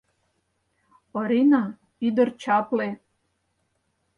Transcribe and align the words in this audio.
Орина— 1.19 1.63
ӱдыр 2.07 2.29
чапле! 2.41 2.89